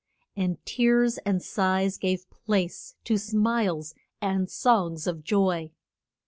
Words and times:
And 0.35 0.57
tears 0.65 1.19
and 1.27 1.43
sighs 1.43 1.99
gave 1.99 2.27
place 2.31 2.95
to 3.03 3.19
smiles 3.19 3.93
and 4.19 4.49
songs 4.49 5.05
of 5.05 5.23
joy. 5.23 5.69